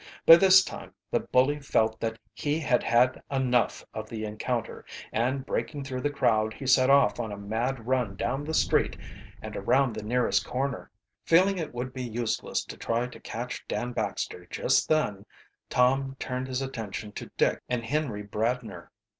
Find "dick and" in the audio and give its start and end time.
17.37-17.85